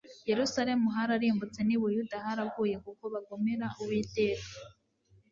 yerusalemu 0.29 0.87
hararimbutse 0.95 1.59
n'i 1.63 1.77
buyuda 1.81 2.15
haraguye 2.25 2.75
kuko 2.85 3.03
bagomera 3.13 3.65
uwiteka 3.81 4.47